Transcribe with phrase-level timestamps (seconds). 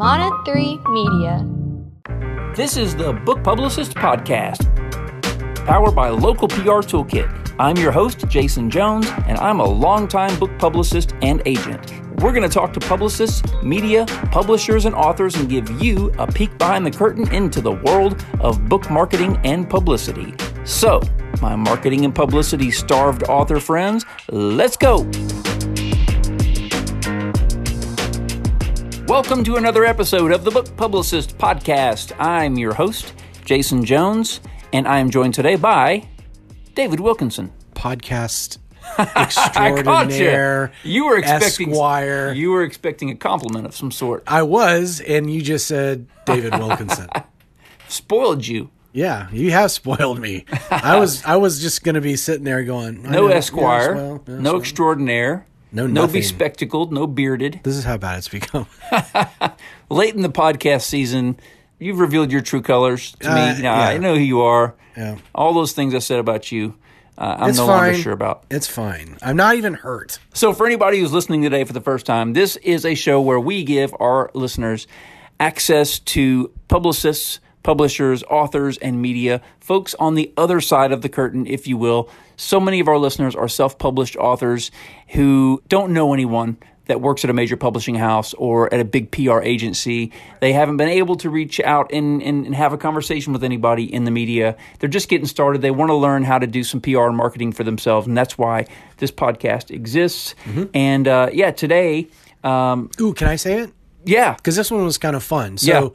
[0.00, 1.46] Mana 3 Media.
[2.56, 4.64] This is the Book Publicist Podcast,
[5.66, 7.54] powered by Local PR Toolkit.
[7.58, 11.92] I'm your host, Jason Jones, and I'm a longtime book publicist and agent.
[12.22, 16.56] We're going to talk to publicists, media, publishers, and authors and give you a peek
[16.56, 20.32] behind the curtain into the world of book marketing and publicity.
[20.64, 21.02] So,
[21.42, 25.04] my marketing and publicity starved author friends, let's go!
[29.10, 32.12] Welcome to another episode of the Book Publicist Podcast.
[32.20, 33.12] I'm your host,
[33.44, 34.40] Jason Jones,
[34.72, 36.06] and I am joined today by
[36.76, 37.52] David Wilkinson.
[37.74, 38.58] podcast
[39.16, 40.70] extraordinaire.
[40.84, 40.92] you.
[40.92, 42.32] You were expecting Esquire.
[42.32, 44.22] You were expecting a compliment of some sort.
[44.28, 47.08] I was, and you just said David Wilkinson.
[47.88, 48.70] Spoiled you.
[48.92, 50.44] yeah, you have spoiled me.
[50.70, 54.22] I was, I was just going to be sitting there going, No know, Esquire, well,
[54.28, 54.60] no well.
[54.60, 56.20] extraordinaire, No no nothing.
[56.20, 57.60] bespectacled, no bearded.
[57.62, 58.66] This is how bad it's become.
[59.90, 61.38] Late in the podcast season,
[61.78, 63.62] you've revealed your true colors to Uh, me.
[63.62, 64.74] Now, I know who you are.
[64.96, 65.16] Yeah.
[65.34, 66.74] All those things I said about you,
[67.16, 67.76] uh, I'm It's no fine.
[67.92, 68.44] longer sure about.
[68.50, 69.16] It's fine.
[69.22, 70.18] I'm not even hurt.
[70.34, 73.38] So, for anybody who's listening today for the first time, this is a show where
[73.40, 74.86] we give our listeners
[75.38, 81.46] access to publicists, publishers, authors, and media, folks on the other side of the curtain,
[81.46, 82.08] if you will.
[82.36, 84.70] So many of our listeners are self published authors
[85.08, 86.58] who don't know anyone
[86.90, 90.10] that works at a major publishing house or at a big PR agency.
[90.40, 93.84] They haven't been able to reach out and, and, and have a conversation with anybody
[93.84, 94.56] in the media.
[94.80, 95.62] They're just getting started.
[95.62, 98.08] They want to learn how to do some PR and marketing for themselves.
[98.08, 98.66] And that's why
[98.96, 100.34] this podcast exists.
[100.74, 102.08] And uh, yeah, today,
[102.42, 103.72] um, Ooh, can I say it?
[104.04, 105.58] Yeah, Because this one was kind of fun.
[105.58, 105.88] So, Yeah.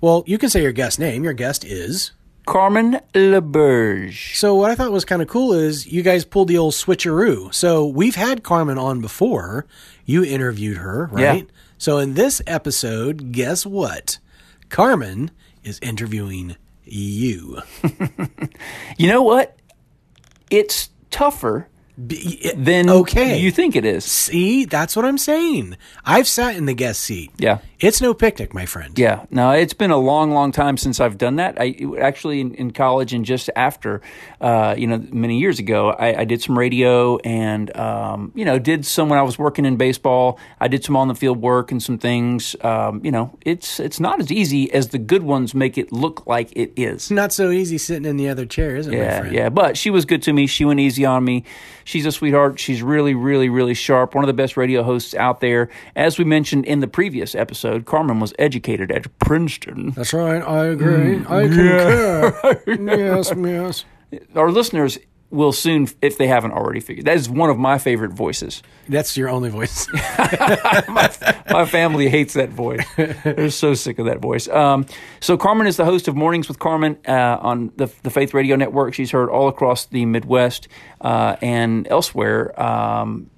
[0.00, 1.24] well, you can say your guest name.
[1.24, 2.12] Your guest is.
[2.46, 4.34] Carmen LaBerge.
[4.36, 7.52] So what I thought was kind of cool is you guys pulled the old switcheroo.
[7.54, 9.66] So we've had Carmen on before.
[10.04, 11.44] You interviewed her, right?
[11.44, 11.50] Yeah.
[11.78, 14.18] So in this episode, guess what?
[14.68, 15.30] Carmen
[15.62, 17.60] is interviewing you.
[18.98, 19.56] You know what?
[20.50, 21.68] It's tougher
[22.56, 23.38] Than okay.
[23.38, 24.04] you think it is.
[24.04, 25.76] See, that's what I'm saying.
[26.04, 27.30] I've sat in the guest seat.
[27.36, 27.58] Yeah.
[27.80, 28.98] It's no picnic, my friend.
[28.98, 31.58] Yeah, no, it's been a long, long time since I've done that.
[31.58, 34.02] I actually in, in college and just after,
[34.40, 38.58] uh, you know, many years ago, I, I did some radio and um, you know
[38.58, 40.38] did some when I was working in baseball.
[40.60, 42.54] I did some on the field work and some things.
[42.60, 46.26] Um, you know, it's it's not as easy as the good ones make it look
[46.26, 47.10] like it is.
[47.10, 49.34] Not so easy sitting in the other chair, is it, my Yeah, friend?
[49.34, 50.46] yeah, but she was good to me.
[50.46, 51.44] She went easy on me.
[51.84, 52.60] She's a sweetheart.
[52.60, 54.14] She's really, really, really sharp.
[54.14, 55.70] One of the best radio hosts out there.
[55.96, 59.90] As we mentioned in the previous episode, Carmen was educated at Princeton.
[59.90, 60.42] That's right.
[60.42, 61.18] I agree.
[61.18, 62.62] Mm, I concur.
[62.96, 63.84] yes, yes.
[64.34, 64.98] Our listeners
[65.30, 68.62] will soon, if they haven't already figured, that is one of my favorite voices.
[68.88, 69.86] That's your only voice.
[71.50, 72.84] My family hates that voice.
[72.96, 74.48] They're so sick of that voice.
[74.48, 74.86] Um,
[75.20, 78.56] so Carmen is the host of Mornings with Carmen uh, on the, the Faith Radio
[78.56, 78.94] Network.
[78.94, 80.66] She's heard all across the Midwest
[81.00, 83.30] uh, and elsewhere um,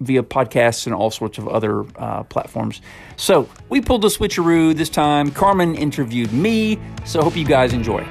[0.00, 2.80] via podcasts and all sorts of other uh, platforms.
[3.16, 5.30] So we pulled the switcheroo this time.
[5.30, 6.78] Carmen interviewed me.
[7.04, 8.06] So hope you guys enjoy.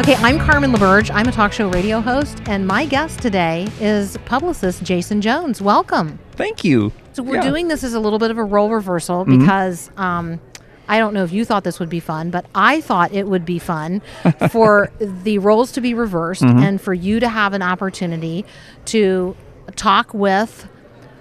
[0.00, 1.10] Okay, I'm Carmen LaBerge.
[1.14, 5.62] I'm a talk show radio host, and my guest today is publicist Jason Jones.
[5.62, 6.18] Welcome.
[6.32, 6.92] Thank you.
[7.12, 7.40] So we're Yeah.
[7.42, 7.48] Mm-hmm.
[7.50, 10.40] doing this as a little bit of a role reversal because um,
[10.88, 13.44] I don't know if you thought this would be fun, but I thought it would
[13.44, 14.02] be fun
[14.50, 16.58] for the roles to be reversed Mm-hmm.
[16.58, 18.44] and for you to have an opportunity
[18.86, 19.36] to
[19.76, 20.68] talk with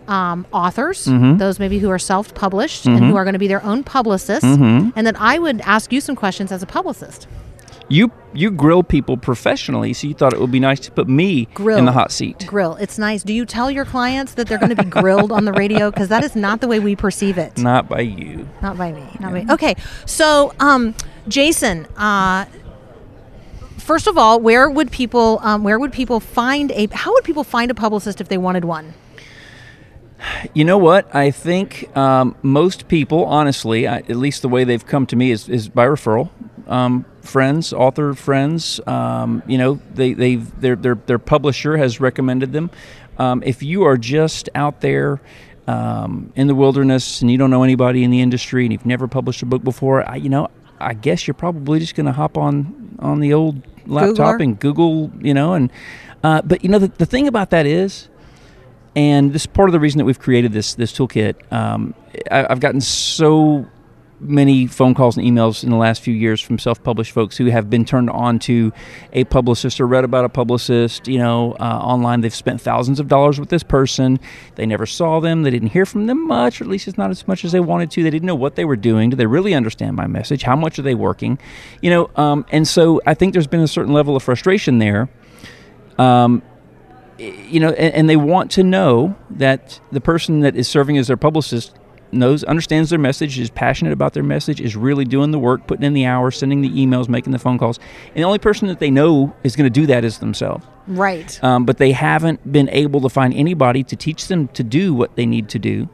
[0.08, 1.38] um, authors, Mm-hmm.
[1.38, 4.44] those maybe who are self published and who are going to be their own publicists,
[4.46, 4.90] Mm-hmm.
[4.98, 7.28] and then I would ask you some questions as a publicist.
[7.90, 11.46] You you grill people professionally, so you thought it would be nice to put me
[11.54, 11.78] Grill.
[11.78, 12.46] in the hot seat.
[12.48, 12.76] Grill.
[12.76, 13.24] It's nice.
[13.24, 15.92] Do you tell your clients that they're going to be grilled on the radio?
[15.92, 17.58] Because that is not the way we perceive it.
[17.58, 18.48] Not by you.
[18.62, 19.06] Not by me.
[19.20, 19.52] Not by me.
[19.52, 19.76] Okay.
[20.06, 20.96] So, um,
[21.28, 22.46] Jason, uh,
[23.78, 27.44] first of all, where would people um, where would people find a how would people
[27.44, 28.94] find a publicist if they wanted one?
[30.54, 31.14] You know what?
[31.14, 35.32] I think um, most people, honestly, I, at least the way they've come to me
[35.32, 36.30] is, is by referral.
[36.66, 42.52] Um, friends, author friends, um, you know, they they their their their publisher has recommended
[42.54, 42.70] them.
[43.18, 45.22] Um, if you are just out there
[45.68, 49.08] um, in the wilderness and you don't know anybody in the industry and you've never
[49.08, 50.50] published a book before, I, you know,
[50.80, 54.44] I guess you're probably just going to hop on on the old laptop Googler.
[54.44, 55.72] and Google, you know, and
[56.24, 58.10] uh, but you know the, the thing about that is
[58.96, 61.36] and this is part of the reason that we've created this this toolkit.
[61.52, 61.94] Um,
[62.30, 63.66] I, I've gotten so
[64.24, 67.70] many phone calls and emails in the last few years from self-published folks who have
[67.70, 68.72] been turned on to
[69.12, 72.22] a publicist or read about a publicist, you know, uh, online.
[72.22, 74.20] They've spent thousands of dollars with this person.
[74.56, 75.44] They never saw them.
[75.44, 77.60] They didn't hear from them much, or at least it's not as much as they
[77.60, 78.04] wanted to.
[78.04, 79.10] They didn't know what they were doing.
[79.10, 80.44] Do they really understand my message?
[80.44, 81.38] How much are they working?
[81.82, 85.10] You know, um, and so I think there's been a certain level of frustration there.
[85.98, 86.42] Um,
[87.18, 91.08] you know, and, and, they want to know that the person that is serving as
[91.08, 91.76] their publicist
[92.14, 95.84] knows, understands their message, is passionate about their message, is really doing the work, putting
[95.84, 97.80] in the hours, sending the emails, making the phone calls.
[98.10, 100.66] And the only person that they know is going to do that is themselves.
[100.88, 101.44] Right.
[101.44, 105.16] Um, but they haven't been able to find anybody to teach them to do what
[105.16, 105.90] they need to do.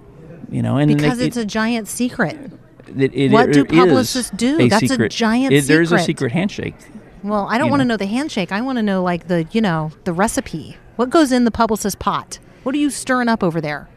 [0.51, 2.51] You know, and because they, it's it, a giant secret.
[2.97, 4.59] It, it, what do publicists do?
[4.59, 5.13] A That's secret.
[5.13, 5.67] a giant secret.
[5.67, 6.75] There's a secret handshake.
[7.23, 7.93] Well, I don't want to know.
[7.93, 8.51] know the handshake.
[8.51, 10.77] I want to know like the you know the recipe.
[10.95, 12.39] What goes in the publicist pot?
[12.63, 13.87] What are you stirring up over there?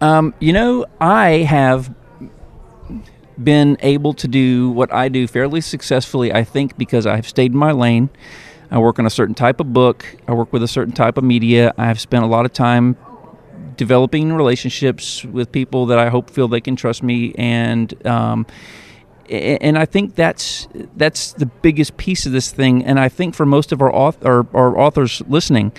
[0.00, 1.94] Um, you know, I have
[3.42, 7.58] been able to do what I do fairly successfully, I think, because I've stayed in
[7.58, 8.10] my lane.
[8.70, 11.24] I work on a certain type of book, I work with a certain type of
[11.24, 11.72] media.
[11.78, 12.96] I've spent a lot of time
[13.76, 18.44] developing relationships with people that I hope feel they can trust me and um,
[19.30, 22.84] and I think that's that's the biggest piece of this thing.
[22.84, 25.72] And I think for most of our, our, our authors listening,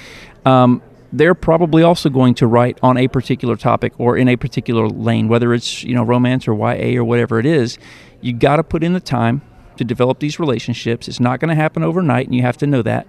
[0.45, 0.81] um,
[1.11, 5.27] they're probably also going to write on a particular topic or in a particular lane,
[5.27, 7.77] whether it's you know romance or YA or whatever it is.
[8.21, 9.41] You got to put in the time
[9.77, 11.07] to develop these relationships.
[11.07, 13.07] It's not going to happen overnight, and you have to know that.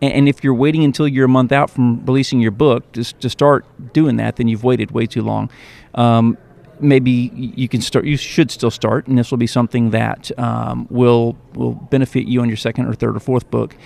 [0.00, 3.28] And, if you're waiting until you're a month out from releasing your book to, to
[3.28, 5.50] start doing that, then you've waited way too long.
[5.96, 6.38] Um,
[6.78, 8.04] maybe you can start.
[8.04, 12.40] You should still start, and this will be something that um, will will benefit you
[12.40, 13.76] on your second or third or fourth book.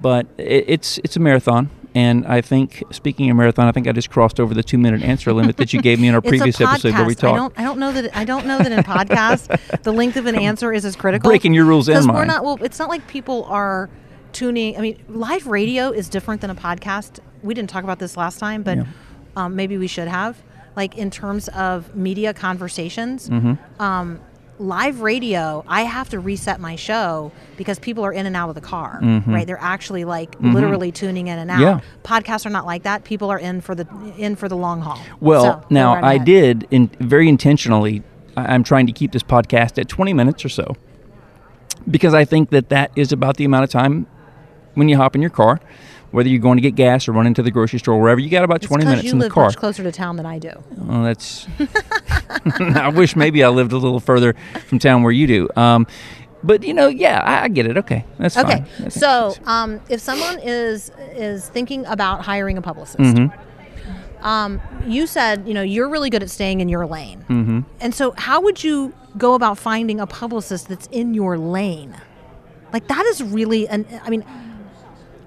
[0.00, 3.92] But it, it's it's a marathon, and I think, speaking of marathon, I think I
[3.92, 6.60] just crossed over the two minute answer limit that you gave me in our previous
[6.60, 7.32] episode where we talked.
[7.32, 8.14] I don't, I don't know that.
[8.14, 11.30] I don't know that in podcast the length of an answer is as critical.
[11.30, 12.26] Breaking your rules and mine.
[12.26, 12.44] Not.
[12.44, 13.88] Well, it's not like people are
[14.34, 14.76] tuning.
[14.76, 17.20] I mean, live radio is different than a podcast.
[17.42, 18.84] We didn't talk about this last time, but yeah.
[19.34, 20.36] um, maybe we should have.
[20.76, 23.82] Like in terms of media conversations, mm-hmm.
[23.82, 24.20] um,
[24.58, 28.54] live radio, I have to reset my show because people are in and out of
[28.54, 29.32] the car, mm-hmm.
[29.32, 29.46] right?
[29.46, 30.52] They're actually like mm-hmm.
[30.52, 31.60] literally tuning in and out.
[31.60, 31.80] Yeah.
[32.04, 33.04] Podcasts are not like that.
[33.04, 33.86] People are in for the
[34.16, 35.00] in for the long haul.
[35.20, 38.02] Well, so, now right I did in very intentionally.
[38.36, 40.76] I'm trying to keep this podcast at 20 minutes or so
[41.90, 44.06] because I think that that is about the amount of time
[44.74, 45.58] when you hop in your car
[46.10, 48.44] whether you're going to get gas or running to the grocery store, wherever, you got
[48.44, 49.44] about it's 20 minutes in the car.
[49.44, 50.50] You much closer to town than I do.
[50.88, 51.46] Oh, that's.
[52.76, 54.34] I wish maybe I lived a little further
[54.66, 55.48] from town where you do.
[55.56, 55.86] Um,
[56.42, 57.76] but you know, yeah, I, I, get it.
[57.76, 58.58] Okay, that's okay.
[58.58, 58.66] Fine.
[58.78, 62.98] That's so, um, if someone is is thinking about hiring a publicist.
[62.98, 63.42] Mm-hmm.
[64.24, 67.60] Um, you said you know you're really good at staying in your lane, mm-hmm.
[67.80, 71.96] and so how would you go about finding a publicist that's in your lane?
[72.72, 73.86] Like that is really an.
[74.04, 74.24] I mean,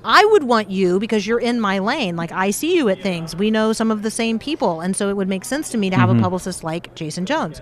[0.04, 2.16] I would want you because you're in my lane.
[2.16, 3.36] Like I see you at things.
[3.36, 4.82] We know some of the same people.
[4.82, 6.20] And so it would make sense to me to have mm-hmm.
[6.20, 7.62] a publicist like Jason Jones.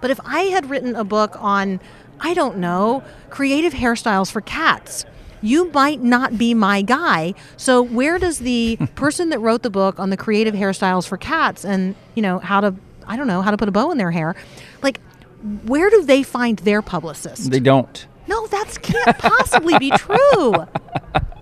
[0.00, 1.80] But if I had written a book on,
[2.20, 5.04] I don't know, creative hairstyles for cats,
[5.40, 7.34] you might not be my guy.
[7.56, 11.64] So where does the person that wrote the book on the creative hairstyles for cats
[11.64, 12.74] and, you know, how to
[13.10, 14.36] I don't know, how to put a bow in their hair,
[14.82, 15.00] like
[15.64, 17.50] where do they find their publicist?
[17.50, 18.06] They don't.
[18.26, 20.54] No, that can't possibly be true.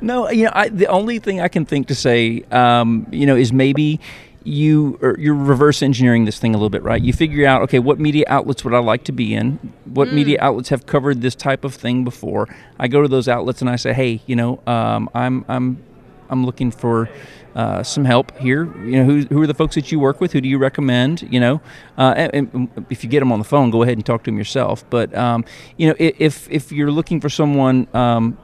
[0.00, 3.36] no, you know, I, the only thing I can think to say, um, you know,
[3.36, 4.00] is maybe
[4.46, 7.02] you are, you're reverse engineering this thing a little bit, right?
[7.02, 9.58] You figure out, okay, what media outlets would I like to be in?
[9.84, 10.14] What mm.
[10.14, 12.48] media outlets have covered this type of thing before?
[12.78, 15.82] I go to those outlets and I say, hey, you know, um, I'm I'm
[16.28, 17.08] I'm looking for
[17.56, 18.64] uh, some help here.
[18.84, 20.32] You know, who, who are the folks that you work with?
[20.32, 21.22] Who do you recommend?
[21.30, 21.60] You know,
[21.96, 24.30] uh, and, and, if you get them on the phone, go ahead and talk to
[24.30, 24.88] them yourself.
[24.90, 25.44] But um,
[25.76, 28.38] you know, if if you're looking for someone um,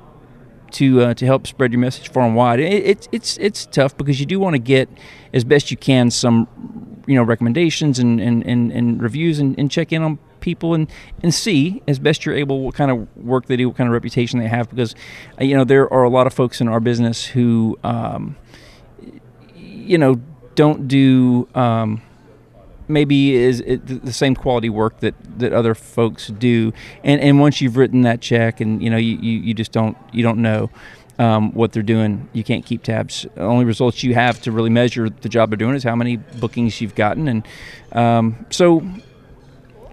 [0.72, 2.60] to uh, to help spread your message far and wide.
[2.60, 4.88] It, it, it's it's tough because you do want to get
[5.32, 6.48] as best you can some
[7.06, 10.90] you know recommendations and and, and, and reviews and, and check in on people and,
[11.22, 13.92] and see as best you're able what kind of work they do, what kind of
[13.92, 14.68] reputation they have.
[14.68, 14.94] Because
[15.40, 18.36] uh, you know there are a lot of folks in our business who um,
[19.54, 20.20] you know
[20.54, 21.48] don't do.
[21.54, 22.02] Um,
[22.88, 26.72] maybe is the same quality work that, that other folks do.
[27.04, 29.96] And and once you've written that check, and you know you, you, you just don't
[30.12, 30.70] you don't know.
[31.18, 33.26] Um, what they're doing, you can't keep tabs.
[33.34, 36.16] The only results you have to really measure the job they're doing is how many
[36.16, 37.46] bookings you've gotten, and
[37.92, 38.82] um, so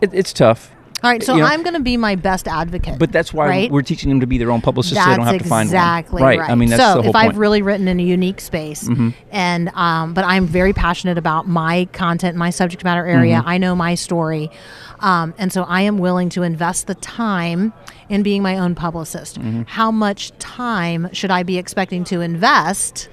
[0.01, 0.71] it, it's tough.
[1.01, 2.99] All right, so you know, I'm going to be my best advocate.
[2.99, 3.71] But that's why right?
[3.71, 5.69] we're teaching them to be their own publicist, That's so they don't have to find
[5.69, 5.75] one.
[5.75, 6.39] exactly Right.
[6.39, 6.49] right.
[6.49, 7.15] I mean, that's so the whole if point.
[7.15, 7.29] Mm-hmm.
[7.29, 8.89] I've really written in a unique space,
[9.31, 13.37] and um, but I'm very passionate about my content, my subject matter area.
[13.37, 13.47] Mm-hmm.
[13.47, 14.51] I know my story,
[14.99, 17.71] um, and so I am willing to invest the time
[18.09, 19.39] in being my own publicist.
[19.39, 19.63] Mm-hmm.
[19.67, 23.07] How much time should I be expecting to invest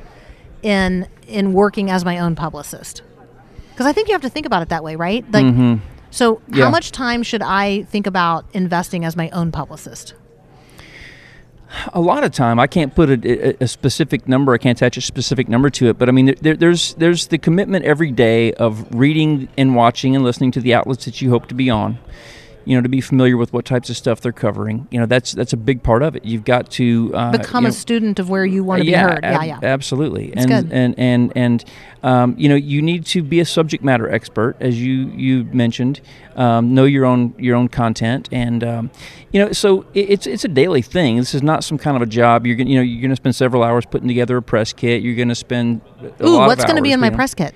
[0.63, 3.03] in in working as my own publicist?
[3.71, 5.25] Because I think you have to think about it that way, right?
[5.31, 5.79] Like.
[6.11, 6.41] So.
[6.49, 6.65] Yeah.
[6.65, 10.15] how much time should I think about investing as my own publicist?
[11.93, 14.97] a lot of time i can't put a, a, a specific number i can't attach
[14.97, 18.53] a specific number to it but i mean there, there's there's the commitment every day
[18.55, 21.99] of reading and watching and listening to the outlets that you hope to be on
[22.67, 25.33] you know to be familiar with what types of stuff they're covering you know that's
[25.33, 28.29] that's a big part of it you've got to uh, Become you a student of
[28.29, 29.21] where you want to yeah, be heard.
[29.23, 29.59] yeah, ab- yeah.
[29.63, 30.29] absolutely.
[30.33, 30.73] It's and, good.
[30.73, 31.65] and and and
[32.03, 36.01] um, you know, you need to be a subject matter expert, as you you mentioned.
[36.37, 38.91] Um, know your own your own content, and um,
[39.33, 41.17] you know, so it, it's it's a daily thing.
[41.17, 42.47] This is not some kind of a job.
[42.47, 45.03] You're gonna you know you're going to spend several hours putting together a press kit.
[45.03, 45.81] You're going to spend
[46.21, 47.17] a Ooh, lot what's going to be in my know.
[47.17, 47.55] press kit?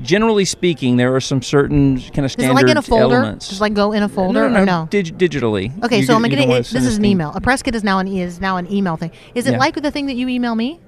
[0.00, 3.16] Generally speaking, there are some certain kind of it standard like in a folder?
[3.16, 3.48] elements.
[3.50, 4.86] Just like go in a folder no, no, no, no?
[4.90, 5.70] dig- digitally.
[5.84, 6.66] Okay, You're so I'm gonna- gonna you don't wanna get.
[6.66, 7.30] send This is an email.
[7.34, 9.10] A press kit is now an is now an email thing.
[9.34, 9.58] Is it Yeah.
[9.58, 10.80] like the thing that you email me?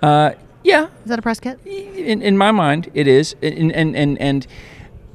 [0.00, 1.58] Uh, yeah, Is that a press kit?
[1.66, 4.46] in, in my mind, it is, and and and and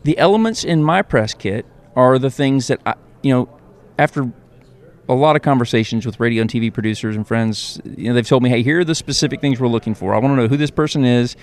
[0.04, 3.50] the elements in my press kit are the things that I, you know,
[3.98, 4.30] after
[5.10, 8.44] a lot of conversations with radio and TV producers and friends, you know, they've told
[8.44, 10.14] me, hey, here are the specific things we're looking for.
[10.14, 11.38] I want to know who this person is.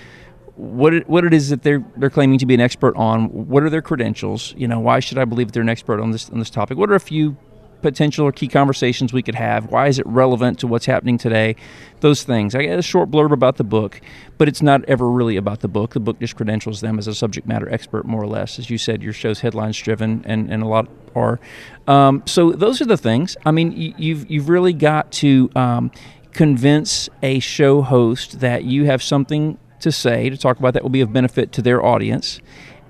[0.57, 3.27] What it, what it is that they're they're claiming to be an expert on?
[3.27, 4.55] What are their credentials?
[4.57, 6.79] You know, why should I believe that they're an expert on this on this topic?
[6.79, 7.37] What are a few
[7.85, 9.67] potential or key conversations we could have?
[9.67, 11.55] Why is it relevant to what's happening today?
[12.01, 12.55] Those things.
[12.55, 14.01] I get a short blurb about the book,
[14.39, 15.93] but it's not ever really about the book.
[15.93, 18.59] The book just credentials them as a subject matter expert, more or less.
[18.59, 21.39] As you said, your show's headlines driven, and, and a lot are.
[21.87, 23.37] Um, so those are the things.
[23.45, 25.91] I mean, you, you've you've really got to um,
[26.33, 30.91] convince a show host that you have something to say to talk about that will
[30.91, 32.41] be of benefit to their audience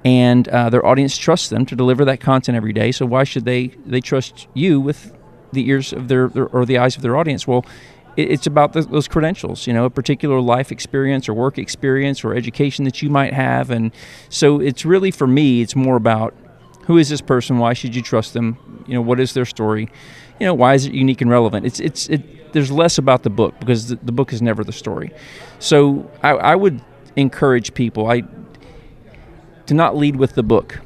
[0.04, 2.92] and uh, their audience trusts them to deliver that content every day.
[2.92, 5.16] So why should they they trust you with
[5.52, 7.46] the ears of their, their or the eyes of their audience?
[7.46, 7.64] Well,
[8.16, 12.22] it, it's about the, those credentials, you know, a particular life experience or work experience
[12.24, 13.92] or education that you might have, and
[14.28, 16.34] so it's really for me, it's more about
[16.82, 17.58] who is this person?
[17.58, 18.58] Why should you trust them?
[18.86, 19.88] You know, what is their story?
[20.40, 21.66] You know, why is it unique and relevant?
[21.66, 22.52] It's it's it.
[22.52, 25.10] There's less about the book because the, the book is never the story.
[25.58, 26.80] So I, I would
[27.16, 28.08] encourage people.
[28.08, 28.22] I
[29.66, 30.80] to not lead with the book,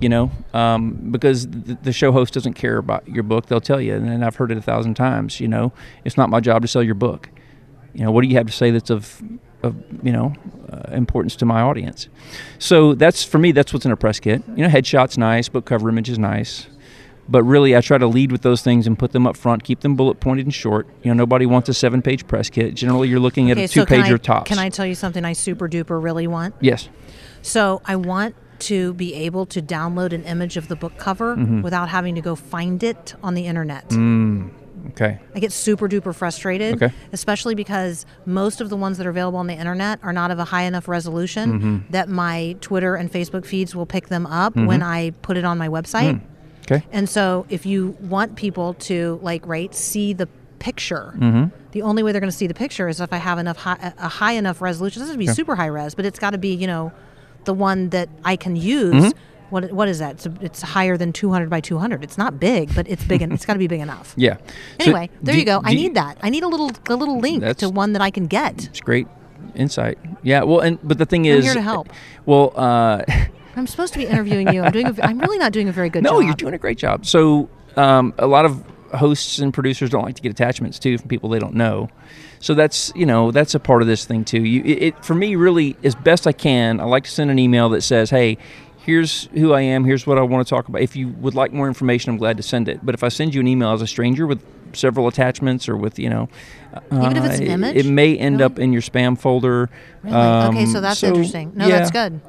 [0.00, 3.46] you know, um, because the, show host doesn't care about your book.
[3.46, 5.40] They'll tell you, and I've heard it a thousand times.
[5.40, 5.72] You know,
[6.04, 7.30] it's not my job to sell your book.
[7.94, 9.22] You know, what do you have to say that's of,
[9.62, 10.34] of you know,
[10.70, 12.08] uh, importance to my audience?
[12.58, 13.52] So that's for me.
[13.52, 14.42] That's what's in a press kit.
[14.48, 16.66] You know, headshot's nice, book cover image is nice.
[17.28, 19.80] But really, I try to lead with those things and put them up front, keep
[19.80, 20.86] them bullet pointed and short.
[21.02, 22.74] You know, nobody wants a seven page press kit.
[22.74, 24.48] Generally, you're looking at Okay, a two so can pager I, tops.
[24.48, 26.54] can I tell you something I super duper really want?
[26.60, 26.88] Yes.
[27.42, 31.62] So I want to be able to download an image of the book cover Mm-hmm.
[31.62, 33.92] without having to go find it on the internet.
[34.90, 35.18] Okay.
[35.34, 36.94] I get super duper frustrated, Okay.
[37.12, 40.38] especially because most of the ones that are available on the internet are not of
[40.38, 41.76] a high enough resolution Mm-hmm.
[41.92, 45.58] that my Twitter and Facebook feeds will pick them up when I put it on
[45.58, 46.20] my website.
[46.70, 46.84] Okay.
[46.92, 50.26] And so if you want people to like right see the
[50.58, 51.54] picture, Mm-hmm.
[51.72, 53.92] the only way they're going to see the picture is if I have enough high,
[53.98, 55.00] a high enough resolution.
[55.00, 56.92] It doesn't have to be super high res, but it's got to be you know
[57.44, 58.94] the one that I can use.
[58.94, 59.18] Mm-hmm.
[59.50, 60.14] What what is that?
[60.16, 62.02] It's, it's higher than 200 by 200.
[62.02, 64.12] It's not big, but it's big and it's got to be big enough.
[64.16, 64.38] Yeah.
[64.38, 64.44] So
[64.80, 65.60] Anyway, there do- you go.
[65.62, 66.18] I need that.
[66.20, 68.64] I need a little a little link to one that I can get.
[68.66, 69.06] It's great
[69.54, 69.98] insight.
[70.24, 70.42] Yeah.
[70.42, 71.88] Well, and but the thing I'm is, here to help.
[72.24, 73.04] Well, uh,
[73.56, 74.62] I'm supposed to be interviewing you.
[74.62, 74.86] I'm doing.
[74.86, 76.20] A, I'm really not doing a very good no, job.
[76.20, 77.06] No, you're doing a great job.
[77.06, 78.62] So um, a lot of
[78.94, 81.88] hosts and producers don't like to get attachments too from people they don't know.
[82.38, 84.42] So that's you know that's a part of this thing too.
[84.42, 86.80] You it, it for me really as best I can.
[86.80, 88.38] I like to send an email that says, hey.
[88.78, 89.82] Here's who I am.
[89.82, 90.80] Here's what I want to talk about.
[90.80, 92.86] If you would like more information, I'm glad to send it.
[92.86, 94.40] But if I send you an email as a stranger with
[94.74, 96.28] several attachments or with you know,
[96.92, 97.76] Even if it's an uh, it- image?
[97.78, 98.44] it may end Really?
[98.44, 99.68] up in your spam folder.
[100.04, 100.16] Really?
[100.16, 101.50] okay, Um, so that's so, interesting.
[101.56, 101.78] No, yeah.
[101.78, 102.20] that's good.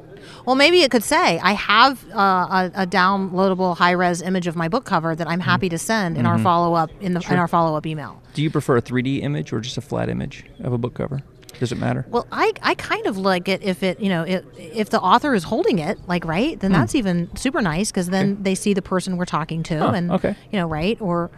[0.48, 4.56] Well, maybe it could say I have uh, a, a downloadable high res image of
[4.56, 5.32] my book cover that Mm-hmm.
[5.32, 8.22] I'm happy to send in our follow up in the in our follow up email.
[8.32, 11.20] Do you prefer a 3D image or just a flat image of a book cover?
[11.60, 12.06] Does it matter?
[12.08, 15.34] Well, I, I kind of like it if it you know if, if the author
[15.34, 18.80] is holding it like right then that's even super nice because then they see the
[18.80, 19.82] person we're talking to Hmm.
[19.82, 20.32] Huh, and okay.
[20.32, 20.38] Hmm.
[20.50, 21.30] you know right or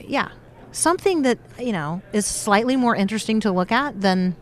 [0.00, 0.30] yeah
[0.72, 4.34] something that you know is slightly more interesting to look at than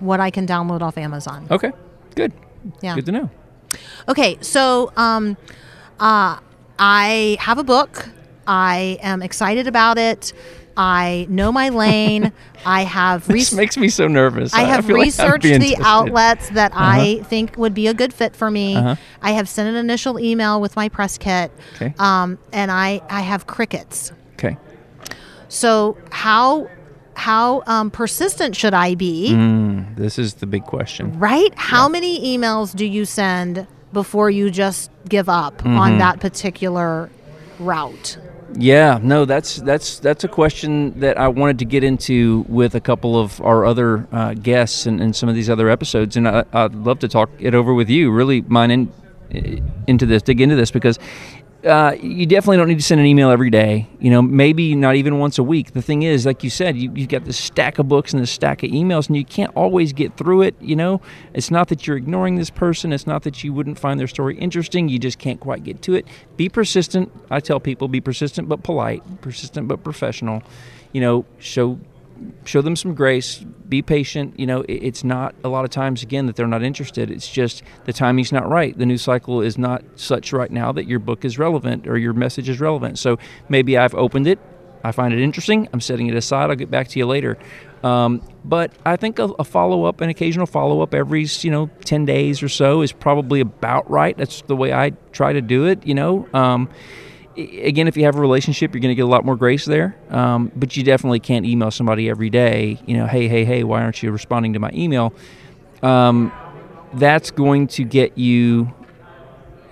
[0.00, 1.46] what I can download off Amazon.
[1.52, 1.70] Okay,
[2.16, 2.32] good.
[2.80, 2.94] Yeah.
[2.94, 3.30] Good to know.
[4.08, 5.36] Okay, so um,
[5.98, 6.38] uh,
[6.78, 8.08] I have a book.
[8.46, 10.32] I am excited about it.
[10.76, 12.32] I know my lane.
[12.66, 14.52] I have This makes me so nervous.
[14.54, 18.34] I have I'd researched be the outlets that I think would be a good fit
[18.34, 18.76] for me.
[18.76, 18.96] Uh-huh.
[19.22, 21.94] I have sent an initial email with my press kit, Okay.
[21.98, 24.12] um, and I I have crickets.
[24.34, 24.56] Okay.
[25.48, 26.68] So how
[27.14, 29.30] how um, persistent should I be?
[29.32, 31.18] Mm, this is the big question.
[31.18, 31.52] Right?
[31.56, 35.78] How many emails do you send before you just give up Mm-hmm.
[35.78, 37.10] on that particular
[37.58, 38.18] route?
[38.56, 42.80] Yeah, no, that's that's that's a question that I wanted to get into with a
[42.80, 46.44] couple of our other uh, guests and, and some of these other episodes, and I,
[46.52, 48.12] I'd love to talk it over with you.
[48.12, 48.92] Really, mine in,
[49.88, 51.00] into this, dig into this because
[51.64, 53.88] uh, you definitely don't need to send an email every day.
[53.98, 55.72] You know, maybe not even once a week.
[55.72, 58.30] The thing is, like you said, you, you've got this stack of books and this
[58.30, 60.54] stack of emails, and you can't always get through it.
[60.60, 61.00] You know,
[61.32, 62.92] it's not that you're ignoring this person.
[62.92, 64.88] It's not that you wouldn't find their story interesting.
[64.88, 66.06] You just can't quite get to it.
[66.36, 67.10] Be persistent.
[67.30, 70.42] I tell people, be persistent but polite, persistent but professional.
[70.92, 71.78] You know, show
[72.44, 76.26] show them some grace be patient you know it's not a lot of times again
[76.26, 77.10] that they're not interested.
[77.10, 78.76] It's just the timing's not right.
[78.76, 82.12] The news cycle is not such right now that your book is relevant or your
[82.12, 82.98] message is relevant.
[82.98, 83.18] So
[83.48, 84.38] maybe i've opened it.
[84.82, 85.68] I find it interesting.
[85.72, 86.50] I'm setting it aside.
[86.50, 87.38] I'll get back to you later.
[87.82, 92.42] Um, but i think a, a follow-up an occasional follow-up every you know 10 days
[92.42, 94.16] or so is probably about right.
[94.16, 96.28] That's the way i try to do it you know?
[96.32, 96.68] Um,
[97.36, 99.96] again, if you have a relationship, you're going to get a lot more grace there.
[100.10, 102.78] Um, but you definitely can't email somebody every day.
[102.86, 105.12] You know, hey, hey, hey, why aren't you responding to my email?
[105.82, 106.32] Um,
[106.94, 108.72] that's going to get you,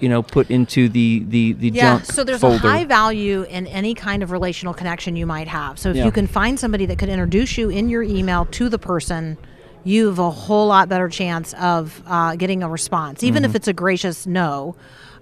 [0.01, 2.67] you know, put into the the the Yeah, junk so there's folder.
[2.67, 5.79] a high value in any kind of relational connection you might have.
[5.79, 6.05] So if Yeah.
[6.07, 9.39] you can find somebody that could introduce you in your email to the person,
[9.85, 13.51] you have a whole lot better chance of uh, getting a response, even Mm-hmm.
[13.51, 14.75] if it's a gracious no.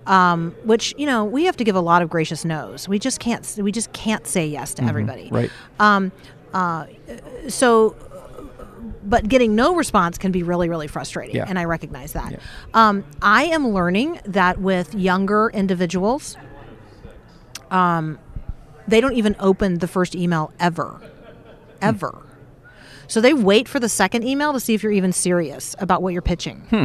[0.07, 2.89] Um, which you know we have to give a lot of gracious no's.
[2.89, 3.47] We just can't.
[3.61, 5.31] We just can't say yes to everybody.
[5.31, 6.09] Mm-hmm.
[6.55, 6.91] right.
[7.49, 7.97] So,
[9.05, 11.45] but getting no response can be really, really frustrating, Yeah.
[11.49, 12.33] and I recognize that.
[12.33, 12.39] Yeah.
[12.75, 16.37] Um, I am learning that with younger individuals,
[17.71, 18.19] um,
[18.89, 21.01] they don't even open the first email ever,
[21.81, 22.23] ever.
[23.07, 26.13] So they wait for the second email to see if you're even serious about what
[26.13, 26.61] you're pitching.
[26.71, 26.85] Hmm.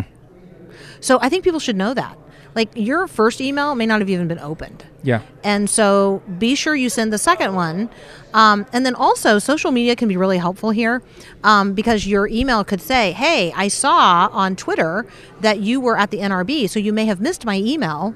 [1.00, 2.17] So I think people should know that.
[2.56, 4.86] Like your first email may not have even been opened.
[5.04, 5.22] Yeah.
[5.44, 7.89] And so be sure you send the second one.
[8.34, 11.04] Um, and then also, social media can be really helpful here
[11.44, 15.06] um, because your email could say, Hey, I saw on Twitter
[15.41, 16.70] that you were at the NRB.
[16.70, 18.15] So you may have missed my email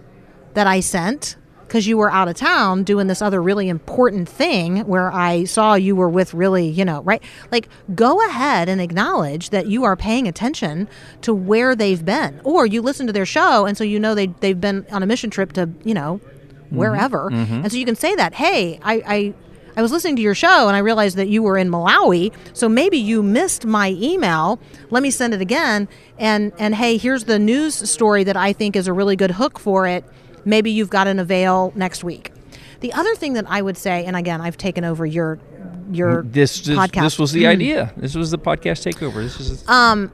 [0.53, 1.35] that I sent
[1.69, 5.75] because you were out of town doing this other really important thing where I saw
[5.75, 7.23] you were with really, you know, right?
[7.51, 10.89] Like, go ahead and acknowledge that you are paying attention
[11.21, 12.41] to where they've been.
[12.43, 15.05] Or you listen to their show, and so you know they, they've been on a
[15.05, 16.75] mission trip to, you know, mm-hmm.
[16.75, 17.29] wherever.
[17.29, 17.53] Mm-hmm.
[17.53, 19.33] And so you can say that, hey, I, I,
[19.77, 22.67] I was listening to your show and I realized that you were in Malawi, so
[22.67, 24.59] maybe you missed my email.
[24.89, 25.87] Let me send it again.
[26.17, 29.59] And and hey, here's the news story that I think is a really good hook
[29.59, 30.03] for it.
[30.49, 32.31] Maybe you've got an avail next week.
[32.79, 35.37] The other thing that I would say, and again, I've taken over your
[35.91, 37.01] your This this, podcast.
[37.01, 37.93] this was the idea.
[37.97, 39.15] This was the podcast takeover.
[39.15, 40.11] This is um,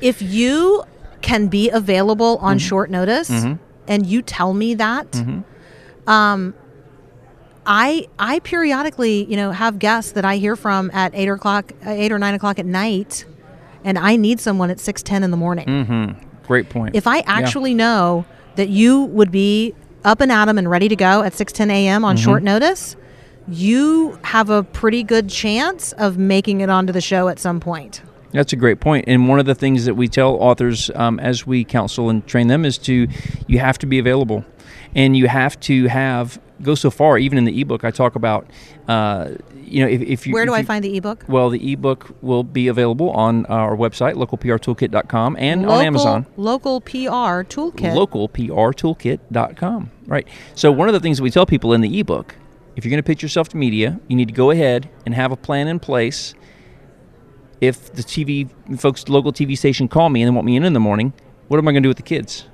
[0.00, 0.82] if you
[1.22, 2.66] can be available on Mm-hmm.
[2.68, 3.30] short notice
[3.88, 5.08] and you tell me that
[6.06, 6.54] um,
[7.66, 11.90] I I periodically you know have guests that I hear from at eight o'clock uh,
[11.90, 13.24] eight or nine o'clock at night
[13.84, 16.94] and I need someone at six ten in the morning great point.
[16.94, 18.24] if I actually know
[18.56, 22.04] that you would be up and at 'em and ready to go at 6:10 a.m.
[22.04, 22.96] on short notice,
[23.48, 28.02] you have a pretty good chance of making it onto the show at some point.
[28.32, 29.04] That's a great point.
[29.08, 32.48] And one of the things that we tell authors um, as we counsel and train
[32.48, 33.06] them is to
[33.46, 34.44] you have to be available,
[34.94, 37.18] and you have to have go so far.
[37.18, 38.46] Even in the ebook, I talk about
[38.88, 39.30] uh,
[39.66, 41.24] you know if, if you Where do I you- find the ebook?
[41.28, 46.26] Well, the ebook will be available on our website, localprtoolkit.com, and on Amazon.
[46.36, 47.94] Local PR toolkit.
[47.94, 49.90] localprtoolkit.com.
[50.06, 50.26] Right.
[50.54, 52.36] So one of the things that we tell people in the ebook,
[52.76, 55.32] if you're going to pitch yourself to media, you need to go ahead and have
[55.32, 56.34] a plan in place.
[57.60, 60.74] If the TV folks, local TV station call me and they want me in in
[60.74, 61.12] the morning,
[61.48, 62.46] what am I going to do with the kids?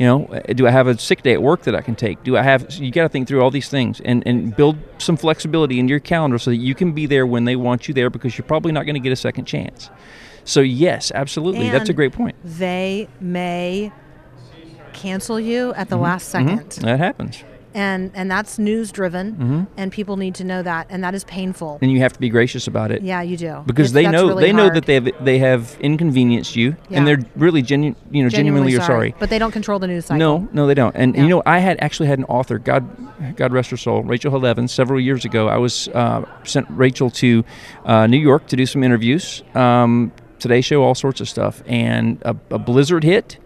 [0.00, 2.22] You know, do I have a sick day at work that I can take?
[2.22, 2.72] Do I have?
[2.72, 6.00] You got to think through all these things and and build some flexibility into your
[6.00, 8.72] calendar so that you can be there when they want you there because you're probably
[8.72, 9.90] not going to get a second chance.
[10.44, 12.34] So yes, absolutely, that's a great point.
[12.42, 13.92] They may
[14.94, 16.04] cancel you at the mm-hmm.
[16.04, 16.60] last second.
[16.60, 16.86] Mm-hmm.
[16.86, 17.44] That happens.
[17.74, 19.62] And and that's news driven, Mm-hmm.
[19.76, 21.78] and people need to know that, and that is painful.
[21.80, 23.02] and you have to be gracious about it.
[23.02, 25.76] yeah, you do Because It's- they know really they know that they have they have
[25.80, 26.98] inconvenienced you, Yeah.
[26.98, 29.14] and they're really genu- you know genuinely, are sorry.
[29.18, 30.18] but they don't control the news cycle.
[30.18, 30.94] No, no, they don't.
[30.96, 31.22] And Yeah.
[31.22, 32.84] you know, I had actually had an author, God,
[33.36, 35.48] God rest her soul, Rachel Held Evans, several years ago.
[35.48, 37.44] I was uh, sent Rachel to
[37.84, 42.20] uh, New York to do some interviews, um, Today Show, all sorts of stuff, and
[42.22, 43.38] a, a blizzard hit.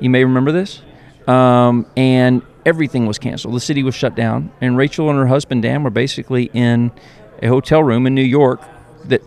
[0.00, 0.82] You may remember this,
[1.26, 3.54] um, and everything was canceled.
[3.54, 6.92] The city was shut down, and Rachel and her husband Dan were basically in
[7.42, 8.60] a hotel room in New York
[9.04, 9.22] that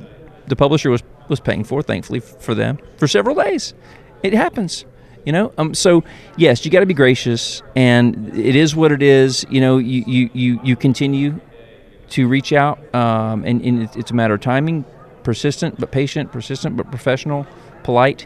[0.48, 3.74] the publisher was was paying for, thankfully for them, for several days.
[4.22, 4.86] It happens,
[5.26, 5.54] you know.
[5.58, 6.04] Um, so
[6.36, 9.46] yes, you got to be gracious, and it is what it is.
[9.50, 11.39] You know, you you you, you continue
[12.10, 14.84] to reach out, um, and, and it's a matter of timing,
[15.24, 17.48] persistent but patient, persistent but professional,
[17.84, 18.26] polite,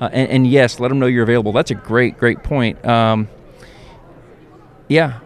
[0.00, 1.52] uh, and, and yes, let them know you're available.
[1.52, 2.84] That's a great great point.
[2.86, 3.28] Um,
[4.94, 5.20] yeah.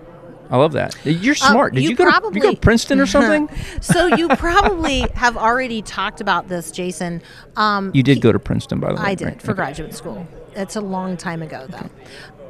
[0.51, 0.97] I love that.
[1.05, 1.75] You're smart.
[1.75, 3.51] Did Um, you you, go to, you go probably- to Princeton or something?
[3.83, 7.21] so you probably have already talked about this, Jason.
[7.57, 9.09] Um, You did go to Princeton, by the way.
[9.11, 9.43] I did right?
[9.43, 9.57] for Okay.
[9.57, 10.27] graduate school.
[10.57, 11.91] It's a long time ago, though.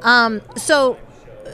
[0.01, 0.97] Um, so
[1.45, 1.49] uh,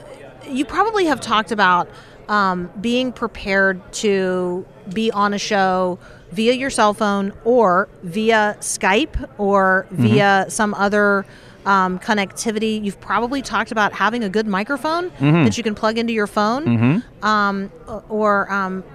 [0.48, 1.88] you probably have talked about
[2.28, 5.98] um, being prepared to be on a show
[6.30, 10.02] via your cell phone or via Skype or Mm-hmm.
[10.06, 11.26] via some other
[11.66, 12.82] um, connectivity.
[12.82, 15.44] You've probably talked about having a good microphone Mm-hmm.
[15.44, 17.70] that you can plug into your phone, um,
[18.08, 18.46] or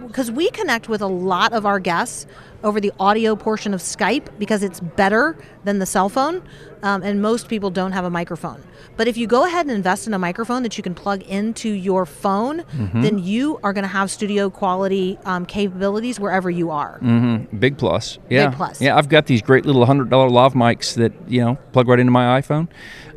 [0.07, 2.25] because we connect with a lot of our guests
[2.63, 6.41] over the audio portion of Skype because it's better than the cell phone,
[6.83, 8.63] um, and most people don't have a microphone.
[8.97, 11.69] But if you go ahead and invest in a microphone that you can plug into
[11.69, 13.01] your phone, Mm-hmm.
[13.01, 16.99] then you are going to have studio quality um, capabilities wherever you are.
[17.59, 18.17] Big plus.
[18.29, 18.47] Yeah.
[18.47, 18.81] Big plus.
[18.81, 21.99] Yeah, I've got these great little hundred dollar lav mics that you know plug right
[21.99, 22.67] into my iPhone,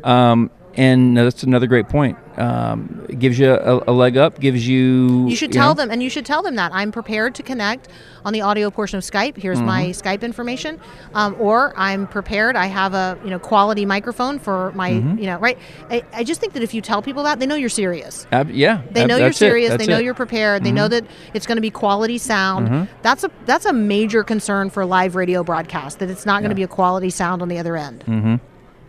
[0.03, 2.17] um, and that's another great point.
[2.37, 4.39] Um, it gives you a, a leg up.
[4.39, 5.27] Gives you.
[5.27, 7.87] You should tell know, them, and you should tell them that I'm prepared to connect
[8.25, 9.37] on the audio portion of Skype.
[9.37, 10.81] Here's my Skype information,
[11.13, 12.55] um, or I'm prepared.
[12.55, 15.57] I have a you know quality microphone for my you know right.
[15.89, 18.27] I, I just think that if you tell people that, they know you're serious.
[18.31, 18.81] Ab- yeah.
[18.91, 19.69] They ab- know you're serious.
[19.77, 19.97] They know it.
[19.99, 20.05] Mm-hmm.
[20.05, 20.63] you're prepared.
[20.63, 22.89] They know that it's going to be quality sound.
[23.01, 25.99] That's a that's a major concern for live radio broadcast.
[25.99, 28.03] That it's not going to be a quality sound on the other end.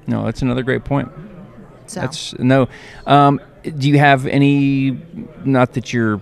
[0.09, 1.09] No, that's another great point.
[1.87, 2.68] So That's no.
[3.07, 4.99] Um, do you have any?
[5.44, 6.20] Not that you're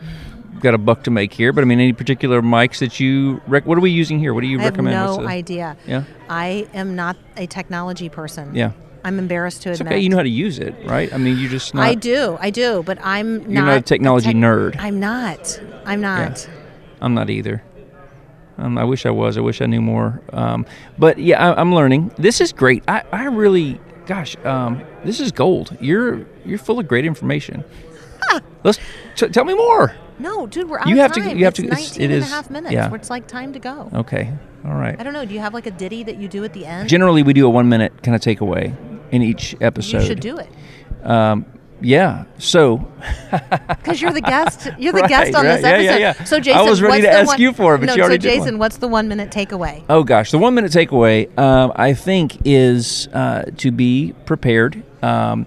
[0.60, 3.40] got a buck to make here, but I mean, any particular mics that you?
[3.46, 4.32] Rec- what are we using here?
[4.34, 4.96] What do you I have recommend?
[4.96, 5.76] no What's the- idea.
[5.86, 6.04] Yeah.
[6.28, 8.54] I am not a technology person.
[8.54, 8.72] Yeah.
[9.06, 9.92] I'm embarrassed to It's admit.
[9.94, 10.00] okay.
[10.02, 11.12] You know how to use it, right?
[11.12, 11.74] I mean, you just.
[11.74, 13.50] Not, I do, I do, but I'm not.
[13.50, 14.76] You're not a technology nerd.
[14.78, 15.60] I'm not.
[15.84, 16.48] I'm not.
[17.02, 17.62] I'm not either.
[18.56, 19.36] Um, I wish I was.
[19.36, 20.22] I wish I knew more.
[20.32, 20.64] Um,
[20.96, 22.12] but yeah, I, I'm learning.
[22.16, 22.82] This is great.
[22.88, 25.76] I, I really, gosh, um, this is gold.
[25.80, 27.64] You're you're full of great information.
[28.64, 28.78] Let's
[29.16, 29.94] t- tell me more.
[30.18, 32.14] No, dude, we're out You of have to- you have it's to- it's- 19 it
[32.14, 32.72] and a half minutes.
[32.72, 32.92] yeah.
[32.94, 33.90] It's like time to go.
[33.92, 34.32] Okay.
[34.64, 34.96] All right.
[34.98, 35.24] I don't know.
[35.24, 36.88] Do you have like a ditty that you do at the end?
[36.88, 38.74] Generally, we do a one minute kind of takeaway
[39.12, 40.00] in each episode.
[40.00, 40.48] you should do it
[41.04, 41.44] Um,
[41.84, 42.24] yeah.
[42.38, 42.78] So
[43.68, 44.68] because you're the guest.
[44.78, 45.56] You're the Right, guest on right.
[45.56, 45.84] this Yeah, episode.
[45.84, 46.24] yeah, yeah.
[46.24, 47.94] So I Jason, was ready what's to the ask one- you for it, but no,
[47.94, 48.44] you already so did one.
[48.46, 49.84] Jason, what's the one minute takeaway?
[49.88, 54.82] Oh gosh, the one minute takeaway um, I think is uh, to be prepared.
[55.02, 55.46] Um,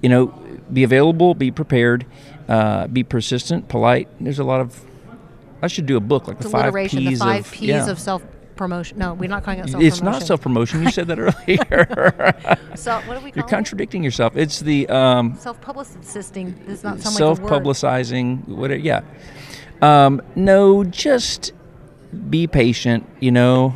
[0.00, 0.26] you know,
[0.72, 2.06] be available, be prepared,
[2.48, 4.08] uh, be persistent, polite.
[4.20, 4.80] There's a lot of.
[5.60, 7.88] I should do a book like the five P's The five of P's yeah.
[7.88, 8.22] of self
[8.56, 8.98] promotion.
[8.98, 9.86] No, we're not calling it self promotion.
[9.86, 10.82] It's not self promotion.
[10.82, 12.56] You said that earlier.
[12.76, 13.50] So what do we call You're it?
[13.50, 14.36] contradicting yourself.
[14.36, 17.50] It's the um, Self publicizing does not sound like self word.
[17.64, 18.46] publicizing.
[18.48, 18.80] Whatever.
[18.80, 19.02] Yeah.
[19.80, 21.52] Um, no, just
[22.30, 23.08] be patient.
[23.20, 23.74] You know,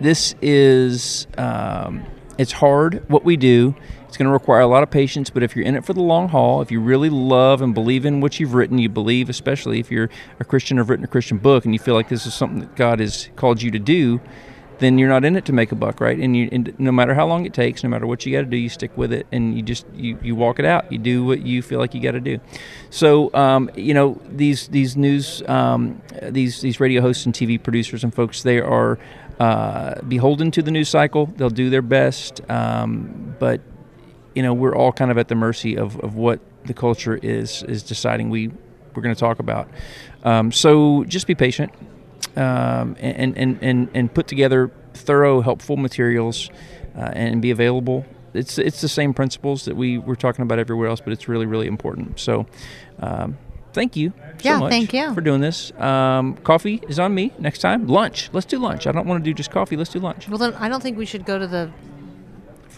[0.00, 2.04] this is um,
[2.38, 3.74] it's hard what we do.
[4.08, 6.00] It's going to require a lot of patience, but if you're in it for the
[6.00, 9.80] long haul, if you really love and believe in what you've written, you believe, especially
[9.80, 10.08] if you're
[10.40, 12.74] a Christian or written a Christian book, and you feel like this is something that
[12.74, 14.20] God has called you to do,
[14.78, 16.18] then you're not in it to make a buck, right?
[16.18, 18.46] And you, and no matter how long it takes, no matter what you got to
[18.46, 20.90] do, you stick with it, and you just you, you walk it out.
[20.90, 22.38] You do what you feel like you got to do.
[22.90, 28.04] So, um, you know, these these news, um, these these radio hosts and TV producers
[28.04, 28.98] and folks, they are
[29.40, 31.26] uh, beholden to the news cycle.
[31.26, 33.60] They'll do their best, um, but
[34.34, 37.62] you know, we're all kind of at the mercy of, of what the culture is
[37.64, 38.48] is deciding we
[38.94, 39.68] we're going to talk about.
[40.24, 41.72] Um, so just be patient
[42.36, 46.50] um, and, and, and, and put together thorough, helpful materials
[46.96, 48.04] uh, and be available.
[48.34, 51.46] It's it's the same principles that we were talking about everywhere else, but it's really
[51.46, 52.18] really important.
[52.20, 52.46] So.
[53.00, 53.38] Um,
[53.74, 55.14] Thank you so Yeah, much thank you.
[55.14, 55.72] for doing this.
[55.78, 57.86] Um, coffee is on me next time.
[57.86, 58.30] Lunch.
[58.32, 58.86] Let's do lunch.
[58.86, 59.76] I don't want to do just coffee.
[59.76, 60.26] Let's do lunch.
[60.26, 61.70] Well, then I don't think we should go to the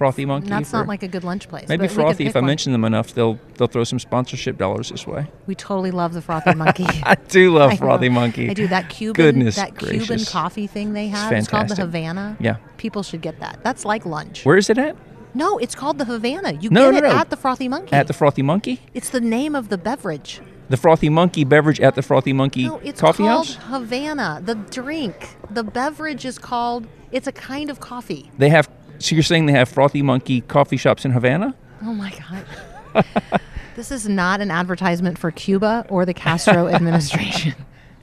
[0.00, 0.48] Frothy Monkey.
[0.48, 1.68] That's not like a good lunch place.
[1.68, 2.24] maybe but we could Frothy.
[2.24, 2.46] If I one.
[2.46, 5.26] mention them enough, they'll they'll throw some sponsorship dollars this way.
[5.46, 6.86] we totally love the frothy monkey.
[7.02, 8.14] I do love I Frothy know.
[8.14, 8.48] Monkey.
[8.48, 10.06] I do that Cuban Goodness that gracious.
[10.06, 11.30] Cuban coffee thing they have.
[11.32, 11.74] It's called the.
[11.76, 12.38] Havana.
[12.40, 12.56] Yeah.
[12.78, 13.58] People should get that.
[13.62, 14.46] That's like lunch.
[14.46, 14.96] Where is it at?
[15.34, 16.52] no, it's called the Havana.
[16.54, 17.18] You No, get no, it no.
[17.18, 17.92] at the frothy monkey.
[17.92, 18.80] At the Frothy Monkey.
[18.94, 20.40] it's the name of the beverage.
[20.70, 23.54] The Frothy Monkey beverage at the Frothy Monkey No, it's Coffee called House.
[23.66, 24.40] Havana.
[24.42, 26.86] The drink, the beverage is called.
[27.12, 28.30] It's a kind of coffee.
[28.38, 28.68] They have.
[29.00, 31.54] So you're saying they have Frothy Monkey coffee shops in Havana?
[31.82, 32.12] Oh my
[32.94, 33.04] god.
[33.76, 37.54] this is not an advertisement for Cuba or the Castro administration.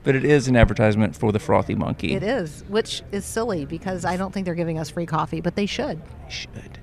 [0.04, 2.14] But it is an advertisement for the Frothy Monkey.
[2.14, 5.56] It is, which is silly because I don't think they're giving us free coffee, but
[5.56, 6.02] they should.
[6.30, 6.80] Should.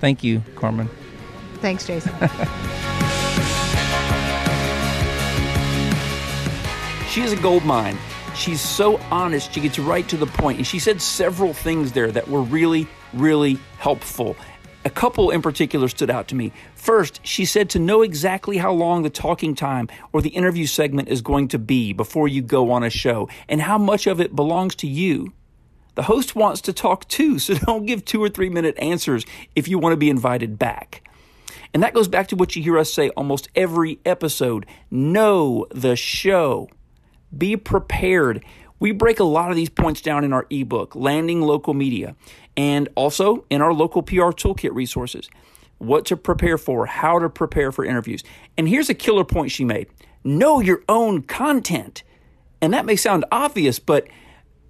[0.00, 0.88] Thank you, Carmen.
[1.60, 2.14] Thanks, Jason.
[7.18, 7.98] She is a gold mine.
[8.36, 9.52] She's so honest.
[9.52, 10.58] She gets right to the point.
[10.58, 14.36] And she said several things there that were really, really helpful.
[14.84, 16.52] A couple in particular stood out to me.
[16.74, 21.08] First, she said to know exactly how long the talking time or the interview segment
[21.08, 24.34] is going to be before you go on a show and how much of it
[24.36, 25.32] belongs to you.
[25.96, 29.68] The host wants to talk too, so don't give two or three minute answers if
[29.68, 31.02] you want to be invited back.
[31.74, 35.96] And that goes back to what you hear us say almost every episode know the
[35.96, 36.68] show.
[37.36, 38.44] Be prepared.
[38.80, 42.14] We break a lot of these points down in our ebook, Landing Local Media,
[42.56, 45.28] and also in our local PR toolkit resources.
[45.78, 48.24] What to prepare for, how to prepare for interviews.
[48.56, 49.88] And here's a killer point she made
[50.24, 52.02] know your own content.
[52.60, 54.08] And that may sound obvious, but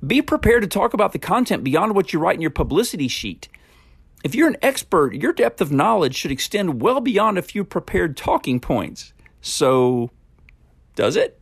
[0.07, 3.49] be prepared to talk about the content beyond what you write in your publicity sheet.
[4.25, 8.17] If you're an expert, your depth of knowledge should extend well beyond a few prepared
[8.17, 9.13] talking points.
[9.41, 10.11] So,
[10.95, 11.41] does it?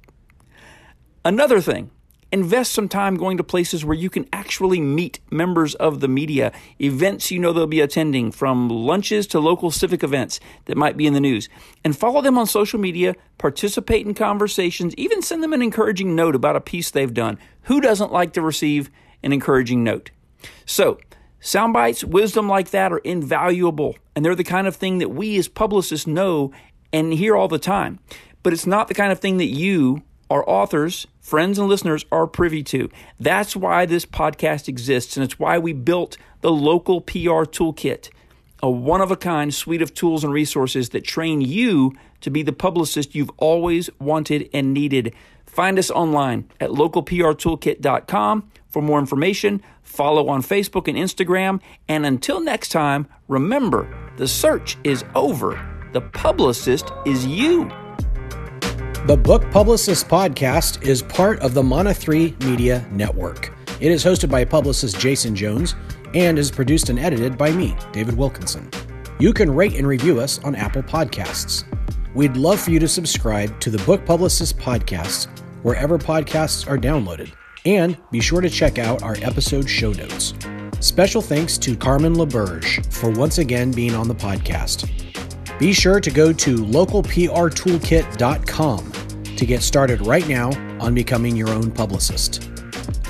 [1.25, 1.91] Another thing,
[2.33, 6.53] invest some time going to places where you can actually meet members of the media,
[6.81, 11.07] events you know they'll be attending, from lunches to local civic events that might be
[11.07, 11.49] in the news,
[11.85, 16.35] and follow them on social media, participate in conversations, even send them an encouraging note
[16.35, 17.39] about a piece they've done.
[17.63, 18.91] Who doesn't like to receive
[19.23, 20.11] an encouraging note?
[20.65, 20.99] So,
[21.41, 25.39] sound bites, wisdom like that are invaluable, and they're the kind of thing that we
[25.39, 26.53] as publicists know
[26.93, 27.99] and hear all the time.
[28.43, 32.27] But it's not the kind of thing that you, our authors, friends, and listeners are
[32.27, 32.91] privy to.
[33.21, 38.11] That's why this podcast exists, and it's why we built the local PR toolkit,
[38.63, 42.43] a one of a kind suite of tools and resources that train you to be
[42.43, 45.15] the publicist you've always wanted and needed.
[45.47, 49.63] Find us online at localprtoolkit.com for more information.
[49.83, 51.61] Follow on Facebook and Instagram.
[51.89, 55.59] And until next time, remember the search is over.
[55.93, 57.86] The publicist is you.
[59.07, 63.53] The Book Publicist Podcast is part of the Mana 3 Media Network.
[63.81, 65.77] It is hosted by publicist Jason Jones
[66.13, 68.69] and is produced and edited by me, David Wilkinson.
[69.21, 71.63] You can rate and review us on Apple Podcasts.
[72.17, 75.29] We'd love for you to subscribe to the Book Publicist Podcast
[75.63, 77.33] wherever podcasts are downloaded.
[77.65, 80.35] And be sure to check out our episode show notes.
[80.81, 85.06] Special thanks to Carmen LaBerge for once again being on the podcast.
[85.59, 88.93] Be sure to go to localprtoolkit.com
[89.37, 92.45] to get started right now on becoming your own publicist.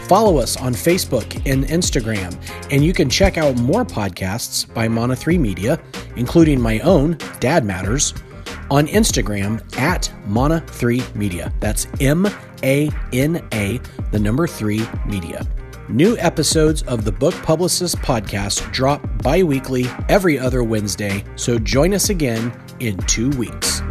[0.09, 2.37] Follow us on Facebook and Instagram,
[2.71, 5.81] and you can check out more podcasts by Mana 3 Media,
[6.15, 8.15] including my own, Dad Matters,
[8.71, 11.53] on Instagram at Mana 3 Media.
[11.59, 12.29] That's M
[12.63, 13.81] A N A,
[14.13, 15.45] the number 3 Media.
[15.89, 21.95] New episodes of the Book Publicist podcast drop bi weekly every other Wednesday, so join
[21.95, 23.83] us again in two weeks.